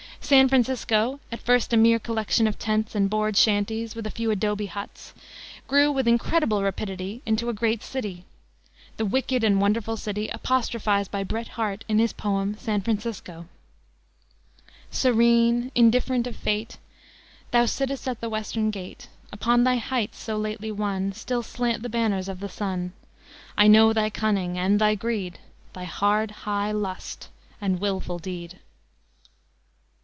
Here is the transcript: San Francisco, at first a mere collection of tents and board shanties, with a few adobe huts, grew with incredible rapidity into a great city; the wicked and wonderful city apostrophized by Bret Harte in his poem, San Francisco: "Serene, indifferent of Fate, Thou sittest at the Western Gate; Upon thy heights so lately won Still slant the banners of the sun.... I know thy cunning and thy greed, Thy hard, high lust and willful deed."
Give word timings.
San 0.23 0.47
Francisco, 0.47 1.19
at 1.29 1.41
first 1.41 1.73
a 1.73 1.77
mere 1.77 1.99
collection 1.99 2.47
of 2.47 2.57
tents 2.57 2.95
and 2.95 3.09
board 3.09 3.35
shanties, 3.35 3.95
with 3.95 4.07
a 4.07 4.11
few 4.11 4.31
adobe 4.31 4.67
huts, 4.67 5.13
grew 5.67 5.91
with 5.91 6.07
incredible 6.07 6.63
rapidity 6.63 7.21
into 7.25 7.49
a 7.49 7.53
great 7.53 7.83
city; 7.83 8.23
the 8.95 9.03
wicked 9.03 9.43
and 9.43 9.59
wonderful 9.59 9.97
city 9.97 10.29
apostrophized 10.29 11.11
by 11.11 11.21
Bret 11.21 11.49
Harte 11.49 11.83
in 11.89 11.99
his 11.99 12.13
poem, 12.13 12.55
San 12.57 12.79
Francisco: 12.79 13.47
"Serene, 14.89 15.69
indifferent 15.75 16.25
of 16.25 16.37
Fate, 16.37 16.77
Thou 17.49 17.65
sittest 17.65 18.07
at 18.07 18.21
the 18.21 18.29
Western 18.29 18.69
Gate; 18.71 19.09
Upon 19.33 19.65
thy 19.65 19.75
heights 19.75 20.17
so 20.17 20.37
lately 20.37 20.71
won 20.71 21.11
Still 21.11 21.43
slant 21.43 21.83
the 21.83 21.89
banners 21.89 22.29
of 22.29 22.39
the 22.39 22.47
sun.... 22.47 22.93
I 23.57 23.67
know 23.67 23.91
thy 23.91 24.09
cunning 24.09 24.57
and 24.57 24.79
thy 24.79 24.95
greed, 24.95 25.39
Thy 25.73 25.83
hard, 25.83 26.31
high 26.31 26.71
lust 26.71 27.27
and 27.59 27.81
willful 27.81 28.19
deed." 28.19 28.59